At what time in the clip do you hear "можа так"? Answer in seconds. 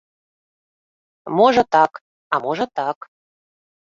1.39-1.91, 2.47-2.97